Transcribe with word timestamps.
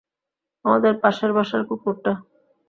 আমাদের 0.65 0.93
পাশের 1.01 1.31
বাসার 1.33 1.61
কুকুরটা। 1.69 2.13